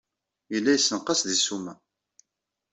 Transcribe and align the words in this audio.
Yella 0.53 0.71
yessenqas 0.73 1.21
deg 1.23 1.37
ssuma. 1.39 1.73